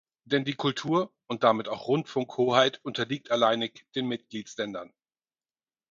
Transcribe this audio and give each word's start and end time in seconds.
Denn 0.25 0.45
die 0.45 0.55
Kultur- 0.55 1.13
und 1.27 1.43
damit 1.43 1.67
auch 1.67 1.85
Rundfunkhoheit 1.87 2.79
unterliegt 2.83 3.29
alleinig 3.29 3.85
den 3.93 4.07
Mitgliedsländern. 4.07 4.91